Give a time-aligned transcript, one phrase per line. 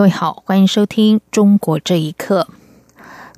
[0.00, 2.48] 各位好，欢迎收听《中国这一刻》。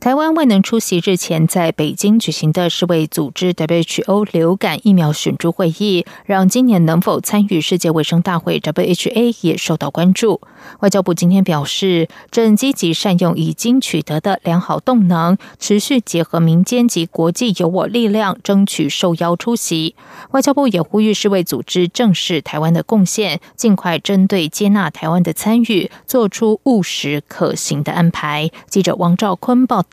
[0.03, 10.41] 台湾未能出席日前在北京举行的世卫组织 WHO 流感疫苗选注会议，让今年能否参与世界卫生大会 （WHA） 也受到关注。
[10.81, 19.95] 外交部今天表示，正积极善用已经取得的良好动能，持续结合民间及国际有我力量，争取受邀出席。
[20.33, 28.51] 外交部也呼吁世卫组织正视台湾的贡献，尽快针对接纳台湾的参与，做出务实可行的安排。
[28.69, 29.85] 记者王兆坤报。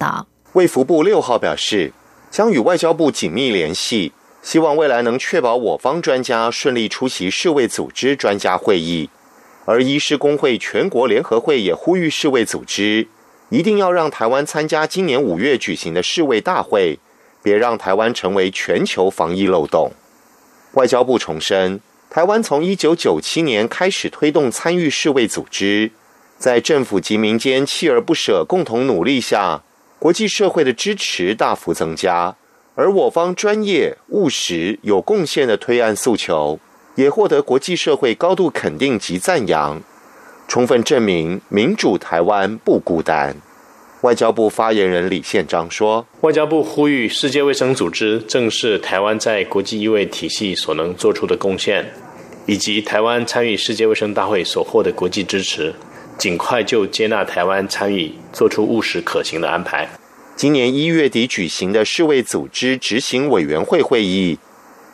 [0.54, 1.92] 卫福部六号表示，
[2.32, 9.10] 将与外交部紧密联系，希望未来能确保我方专家顺利出席世卫组织专家会议。
[9.66, 13.08] 而医师工会全国联合会也呼吁世卫组织，
[13.50, 16.98] 一定要让台湾参加今年五月举行的世卫大会，
[17.44, 19.92] 别让台湾成为全球防疫漏洞。
[20.74, 25.92] 外交部重申，台湾从一九九七年开始推动参与世卫组织，
[26.38, 29.62] 在政府及民间锲而不舍共同努力下。
[30.00, 32.34] 国际社会的支持大幅增加，
[32.74, 36.58] 而我方专业、务实、有贡献的推案诉求，
[36.96, 39.82] 也获得国际社会高度肯定及赞扬，
[40.48, 43.36] 充分证明民主台湾不孤单。
[44.02, 51.86] 外交部发言人李宪章说：“外交部呼吁世界卫生组织正视台湾在国际医卫体系所能做出的贡献，
[52.46, 55.76] 以及台湾参与世界卫生大会所获的国际支持。”
[56.20, 59.88] 尽快就接纳台湾参与，做出务实可行的安排。
[60.36, 64.38] 今年一月底举行的世卫组织执行委员会会议，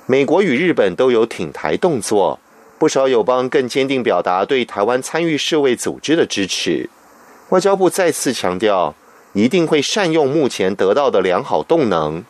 [0.05, 2.39] 美国与日本都有挺台动作，
[2.77, 6.91] 不少友邦更坚定表达对台湾参与世卫组织的支持。
[7.49, 8.93] 外交部再次强调，
[9.33, 12.23] 一定会善用目前得到的良好动能，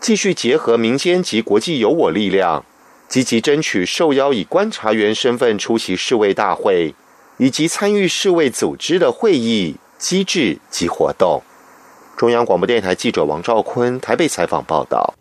[0.00, 2.64] 继续结合民间及国际有我力量，
[3.08, 6.94] 积极争取受邀以观察员身份出席世卫大会。
[7.38, 11.42] 以及参与世卫组织的会议机制及活动。
[12.16, 15.14] 中央广播电台记者王兆坤台北采访报道。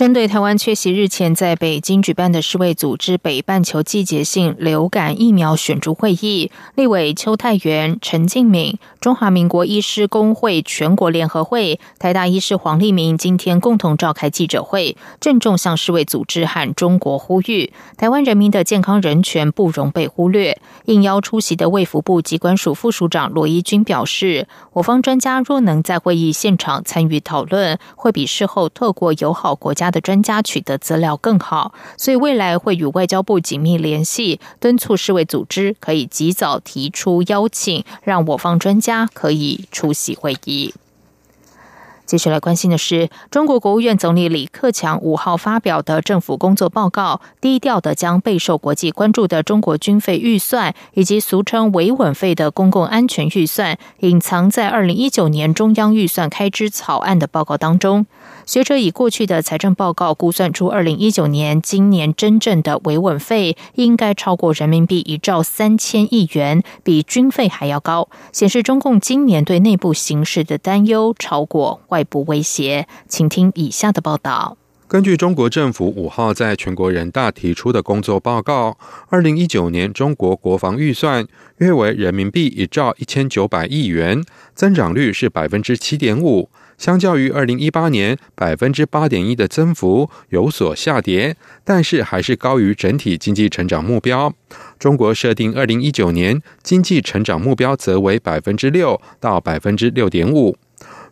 [0.00, 20.58] 针对台湾缺席日前在北京举办的世卫组织北半球季节性流感疫苗选注会议，立委邱泰元、陈敬敏、中华民国医师工会全国联合会、台大医师黄立明今天共同召开记者会，郑重向世卫组织和中国呼吁：台湾人民的健康人权不容被忽略。
[20.86, 29.89] 应邀出席的卫福部机关署副署长罗一军表示，我方专家若能在会议现场参与讨论，会比事后透过友好国家。
[29.90, 40.74] 的专家取得资料更好，所以未来会与外交部紧密联系，敦促世卫组织可以及早提出邀请，让我方专家可以出席会议。
[42.06, 58.04] 接下来关心的是，中国国务院总理李克强五号发表的政府工作报告，低调的将备受国际关注的中国军费预算以及俗称维稳费的公共安全预算，隐藏在二零一九年中央预算开支草案的报告当中。
[58.50, 72.02] 学者以过去的财政报告估算出，二零一九年今年真正的维稳费应该超过人民币一兆三千亿元，比军费还要高，显示中共今年对内部形势的担忧超过外。
[72.02, 74.56] 部威胁，请听以下的报道。
[74.88, 78.76] 根据中国政府五号在全国人大提出的工作报告，
[79.10, 81.24] 二零一九年中国国防预算
[81.58, 84.24] 约为人民币一兆一千九百亿元，
[84.56, 86.50] 增长率是百分之七点五，
[86.80, 94.32] 相较于二零一八年百分之八点一的增幅有所下跌，但是还是高于整体经济成长目标。
[94.78, 100.56] 中国设定二零一九年经济成长目标则为百分之六到百分之六点五。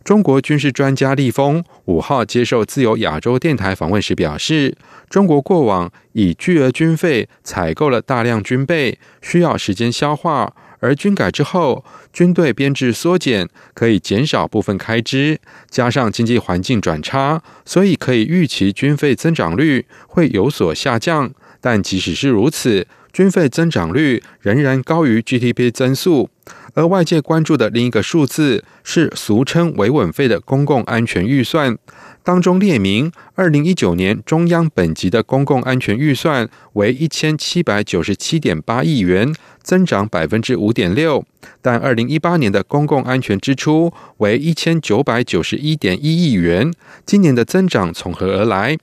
[0.03, 4.75] 中国军事专家立峰五号接受自由亚洲电台访问时表示，
[5.07, 15.39] 中国过往以巨额军费采购了大量军备，需要时间消化；而军改之后，军队编制缩减，可以减少部分开支，
[15.69, 21.31] 加上经济环境转差，所以可以预期军费增长率会有所下降。
[21.61, 26.29] 但即使是如此，军费增长率仍然高于 GDP 增速。
[26.73, 31.77] 而外界关注的另一个数字是俗称维稳费的公共安全预算。
[32.23, 39.33] 当中列明，二零一九年中央本级的公共安全预算为一千七百九十七点八亿元，
[39.63, 41.23] 增长百分之五点六；
[41.61, 46.71] 但二零一八年的公共安全支出为一千九百九十一点一亿元，
[47.05, 48.77] 今年的增长从何而来？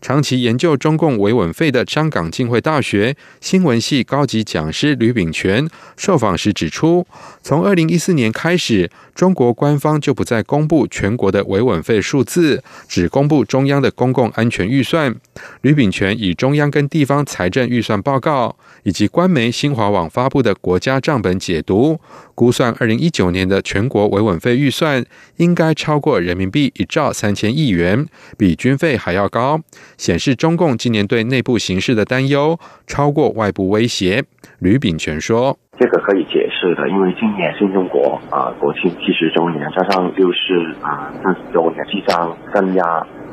[0.00, 7.06] 长期研究中共维稳费的香港浸会大学新闻系高级讲师吕炳全受访时指出，
[7.42, 15.14] 从二零一四年开始，中国官方就不再公布全国的维稳费数字，只公布中央的公共安全预算。
[15.62, 22.00] 吕炳全以中央跟地方财政预算报告以及官媒新华网发布的国家账本解读，
[22.38, 25.04] 估算二零一九年的全国维稳费预算
[25.38, 28.06] 应该超过人民币一兆三千亿元，
[28.38, 29.58] 比军费还要高。
[29.96, 32.56] 显示中共今年对内部形势的担忧
[32.86, 34.22] 超过外部威胁。
[34.60, 40.38] 吕炳全说：“这个可以解释的，因为今年新中国啊国庆七十周年，加上六四
[40.80, 42.84] 啊四十周年，即将增压。”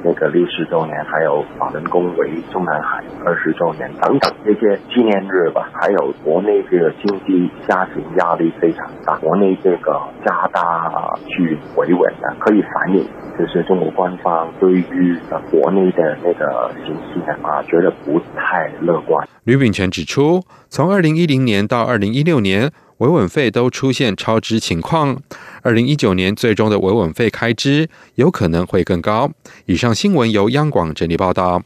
[0.05, 13.03] 那个六十周年，还有法轮功为中南海二十周年等等这些纪念日吧，还有国内这个经济家庭压力非常大，国内这个加大去维稳的，可以反映
[13.39, 15.17] 就是中国官方对于
[15.49, 19.27] 国内的那个形势呢啊，觉得不太乐观。
[19.43, 22.71] 吕炳全指出，从二零一零年到二零一六年。
[22.99, 25.21] 维稳费都出现超支情况，
[25.61, 29.31] 二零一九年最终的维稳费开支有可能会更高。
[29.65, 31.63] 以上新闻由央广整理报道。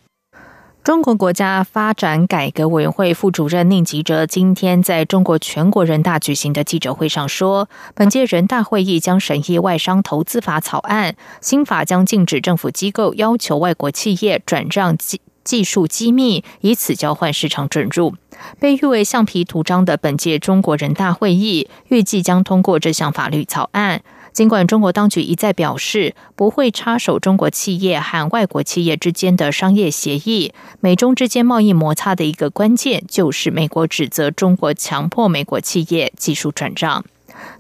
[0.82, 14.98] 中国国家发展改革委员会副主任宁吉喆今天在中国全国人大举行的记者会上说，本届人大会议将审议外商投资法草案，新法将禁止政府机构要求外国企业转让
[15.50, 18.14] 技术机密，以此交换市场准入。
[18.60, 24.04] 被誉为橡皮图章的本届中国人大会议预计将通过这项法律草案。
[24.32, 37.04] 尽管中国当局一再表示不会插手中国企业和外国企业之间的商业协议，美中之间贸易摩擦的一个关键就是美国指责中国强迫美国企业技术转让。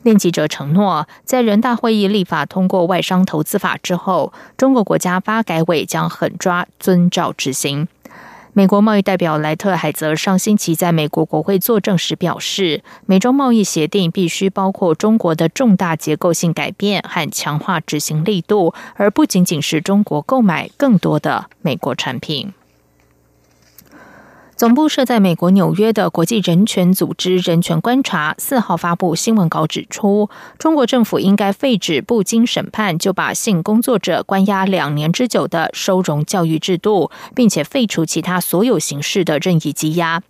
[0.04, 7.88] 令记者承诺，在人大会议立法通过外商投资法之后，中国国家发改委将狠抓遵照执行。
[8.54, 22.52] 美国贸易代表莱特海泽上星期在美国国会作证时表示，美中贸易协定必须包括中国的重大结构性改变和强化执行力度，而不仅仅是中国购买更多的美国产品。
[24.60, 40.22] 总部设在美国纽约的国际人权组织“人权观察”四号发布新闻稿指出，中国政府应该废止不经审判就把性工作者关押两年之久的收容教育制度，并且废除其他所有形式的任意羁押。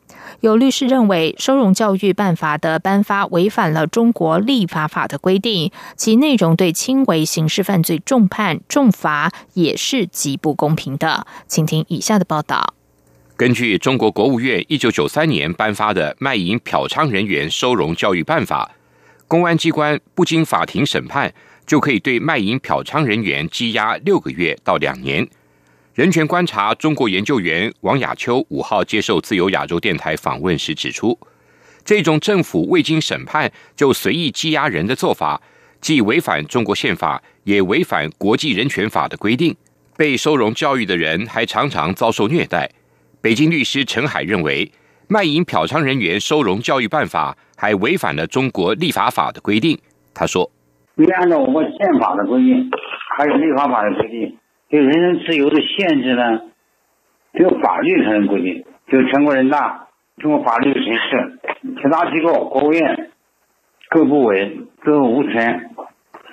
[0.41, 11.25] 有律师认为，收容教育办法的颁发违反了中国立法法的规定，其内容对轻微刑事犯罪重判重罚也是极不公平的。
[11.47, 12.75] 请听以下的报道。
[13.39, 18.69] 根据中国国务院一九九三年颁发的《卖淫嫖娼人员收容教育办法》，
[19.29, 21.33] 公安机关不经法庭审判，
[21.65, 25.25] 就可以对卖淫嫖娼人员羁押六个月到两年。
[25.93, 31.17] 人权观察中国研究员王亚秋五号接受自由亚洲电台访问时指出，
[31.85, 35.41] 这种政府未经审判就随意羁押人的做法，
[35.79, 39.55] 既违反中国宪法，也违反国际人权法的规定。
[39.95, 42.69] 被收容教育的人还常常遭受虐待。
[43.21, 44.71] 北京律师陈海认为，
[45.09, 49.77] 卖淫嫖娼人员收容教育办法还违反了中国立法法的规定。
[50.13, 50.49] 他说
[50.95, 52.71] ：“你按照我们宪法的规定，
[53.17, 54.37] 还有立法法的规定，
[54.69, 56.39] 对人身自由的限制呢，
[57.33, 58.63] 只有法律才能规定。
[58.89, 59.89] 就全国人大、
[60.21, 61.39] 中国法律形式、
[61.75, 63.11] 其他机构、国务院
[63.89, 65.69] 各部委都无权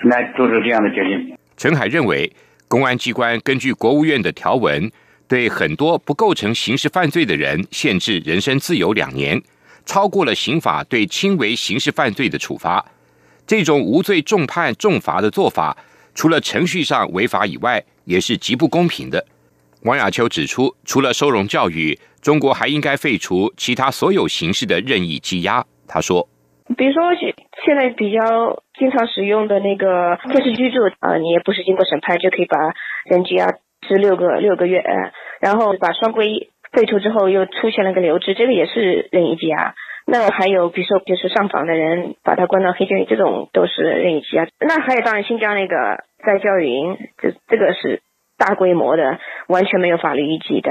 [0.04, 2.30] 来做出这样的决定。”陈海认为，
[2.68, 4.88] 公安机关根据国务院的条文。
[5.28, 9.42] 对很多不构成刑事犯罪的人限制人身自由两年，
[9.84, 12.84] 超过了刑法对轻微刑事犯罪的处罚。
[13.46, 15.76] 这种无罪重判重罚的做法，
[16.14, 19.24] 除了程序上违法以外，也是极不公平的。
[19.82, 25.64] 王亚秋指出，除了收容教育，中国还应该废除其他所有形式的任意羁押。
[25.86, 26.28] 他说
[26.76, 27.02] ：“比如说
[27.64, 32.58] 现在比较经常使用的那个监视居住啊，你也不是经过审判就可以把
[33.04, 33.46] 人羁押。”
[33.86, 34.82] 是六个六个月，
[35.40, 39.74] 然后把双规废除之后，又出现了个留置，这个也是任意羁押。
[40.06, 44.46] 那还有，比如说就是上访的人，把他关到黑监狱，这种都是任意羁押。
[44.60, 48.02] 那还有，当然新疆那个在教育营，这这个是
[48.38, 49.18] 大规模的，
[49.48, 50.70] 完全没有法律依据的，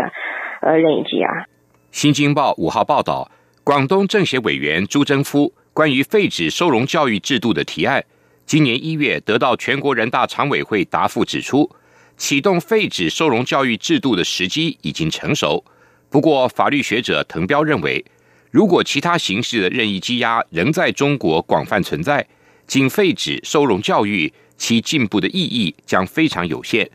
[0.61, 1.47] 呃，任意羁押。
[1.91, 3.29] 新京报五号报道，
[3.63, 8.03] 广东政协委员朱征夫关于废止收容教育制度的提案，
[8.45, 11.69] 今年一月得到全国人大常委会答复，指出
[12.17, 15.63] 启动废止收容教育制度的时机已经成熟。
[16.09, 18.03] 不过，法律学者滕彪认为，
[18.51, 22.25] 如果其他形式的任意羁押仍在中国广泛存在，
[22.65, 26.89] 仅废止收容教育，其进步的意义将非常有限。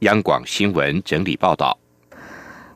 [0.00, 1.81] 央广新闻整理报道。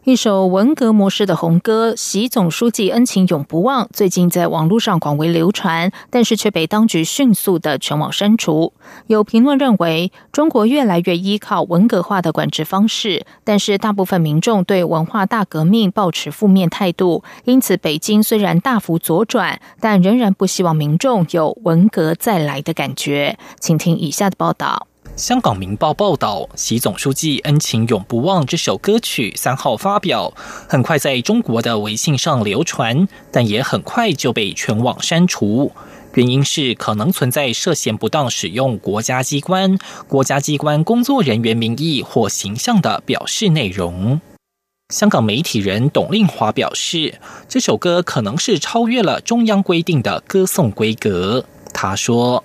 [0.06, 8.72] 一首文革模式的红歌《习总书记恩情永不忘》，最近在网络上广为流传，但是却被当局迅速的全网删除。
[9.08, 23.36] 有评论认为，中国越来越依靠文革化的管制方式，但是大部分民众对文化大革命抱持负面态度，因此北京虽然大幅左转，但仍然不希望民众有文革再来的感觉。
[23.58, 24.86] 请听以下的报道。
[25.16, 30.34] 香港《明报》报道，习总书记恩情永不忘这首歌曲三号发表，
[30.68, 35.72] 很快在中国的微信上流传，但也很快就被全网删除。
[36.12, 44.20] 原因是可能存在涉嫌不当使用国家机关、国家机关工作人员名义或形象的表示内容。
[44.90, 47.18] 香港媒体人董令华表示，
[47.48, 51.46] 这首歌可能是超越了中央规定的歌颂规格。
[51.72, 52.44] 他说。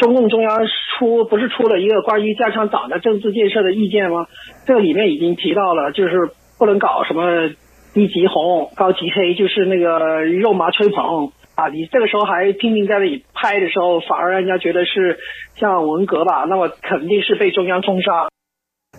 [0.00, 0.58] 中共中央
[0.98, 4.26] 出不是出了一个关于加强党的政治建设的意见吗？
[4.66, 7.48] 这里面已经提到了，就是不能搞什么
[7.94, 11.68] 低级红、高级黑，就是那个肉麻吹捧啊！
[11.68, 15.18] 你这个时候还拼命在那里拍的时候，反而让人家觉得是
[15.56, 16.44] 像文革吧？
[16.48, 18.28] 那么肯定是被中央封杀。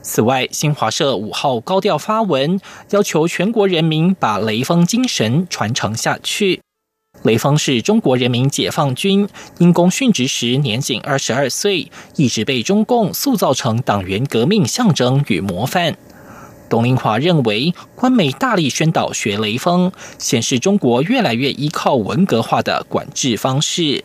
[0.01, 2.59] 此外，新华社五号高调发文，
[2.91, 6.61] 要求全国人民把雷锋精神传承下去。
[7.23, 15.97] 雷锋是中国人民解放军因公殉职时年仅二十二岁，一直被中共塑造成党员革命象征与模范。
[16.69, 24.03] 董林华认为，官媒大力宣导学雷锋，显示中国越来越依靠文革化的管制方式。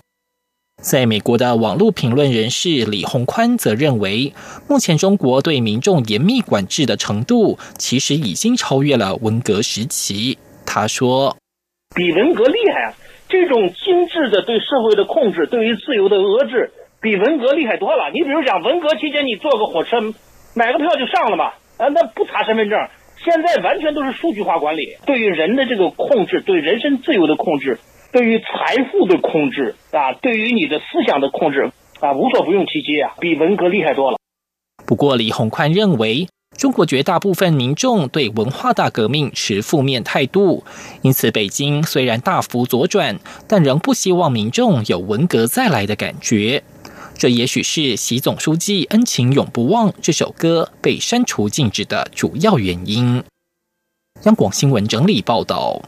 [0.83, 4.35] 在美国的网络评论人士李宏宽则认为，
[4.69, 10.37] 目前中国对民众严密管制的程度，其实已经超越了文革时期。
[10.67, 11.37] 他说
[11.95, 12.95] ：“比文革厉害啊！”
[13.29, 16.71] 这种精致的对社会的控制，对于自由的遏制，
[17.01, 18.11] 比文革厉害多了。
[18.13, 20.01] 你比如讲，文革期间你坐个火车，
[20.55, 21.47] 买个票就上了嘛，
[21.79, 22.79] 啊，那不查身份证。
[23.25, 27.79] 现在完全都是数据化管理，对于人的这个控制，对人身自由的控制，
[28.13, 34.19] 对于财富的控制啊，对于你的思想的控制啊，无所不用其极啊，比文革厉害多了。
[34.87, 36.29] 不过，李洪宽认为。
[36.57, 40.65] 中国绝大部分民众对文化大革命持负面态度，
[41.03, 46.63] 因此北京虽然大幅左转，但仍不希望民众有文革再来的感觉。
[47.17, 53.23] 这也许是习总书记恩情永不忘这首歌被删除禁止的主要原因。
[54.23, 55.81] 央广新闻整理报道。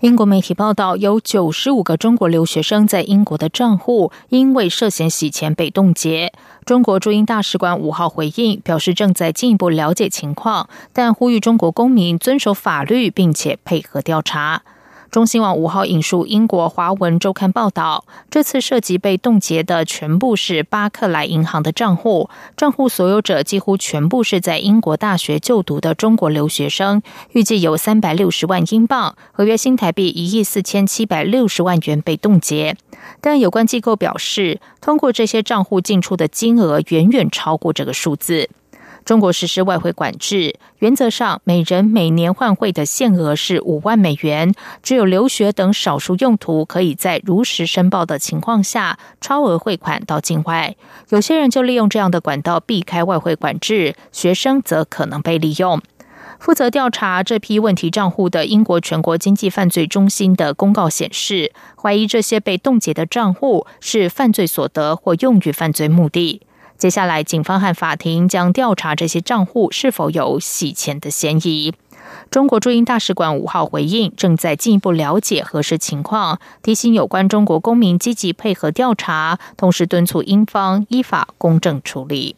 [0.00, 6.32] 英国媒体报道，有九十五个中国留学生在英国的账户因为涉嫌洗钱被冻结。
[6.64, 14.62] 中国驻英大使馆五号回应表示，正在进一步了解情况，但呼吁中国公民遵守法律，并且配合调查。
[15.10, 27.00] 中新网五号引述英国华文周刊报道，这次涉及被冻结的全部是巴克莱银行的账户，账户所有者几乎全部是在英国大学就读的中国留学生，
[27.32, 32.76] 预计有三百六十万英镑，合约新台币一亿四千七百六十万元被冻结。
[33.22, 38.50] 但有关机构表示，通过这些账户进出的金额远远超过这个数字。
[39.08, 50.76] 中国实施外汇管制，原则上每人每年换汇的限额是五万美元，只有留学等少数用途可以在如实申报的情况下超额汇款到境外。
[51.08, 55.80] 有些人就利用这样的管道避开外汇管制，学生则可能被利用。
[56.38, 61.50] 负责调查这批问题账户的英国全国经济犯罪中心的公告显示，
[61.82, 66.42] 怀疑这些被冻结的账户是犯罪所得或用于犯罪目的。
[66.78, 71.74] 接下来，警方和法庭将调查这些账户是否有洗钱的嫌疑。
[72.30, 82.36] 中国驻英大使馆五号回应，正在进一步了解核实情况，提醒有关中国公民积极配合调查，同时敦促英方依法公正处理。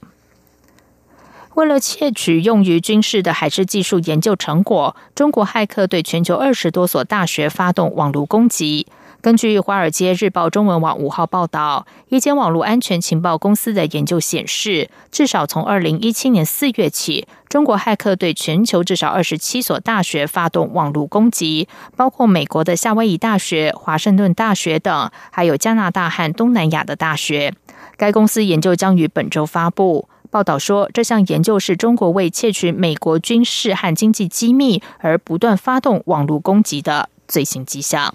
[1.55, 8.87] 为了窃取用于军事的海事技术研究成果，中国骇客对全球二十多所大学发动网络攻击。
[9.23, 27.53] 根据《华尔街日报》中文网五号报道，一间网络安全情报公司的研究显示，至少从二零一七年四月起，中国骇客对全球至少二十七所大学发动网络攻击，包括美国的夏威夷大学、华盛顿大学等，还有加拿大和东南亚的大学。
[27.99, 30.09] 该公司研究将于本周发布。
[30.31, 38.15] 报道说，这项研究是中国为窃取美国军事和经济机密而不断发动网络攻击的最新迹象。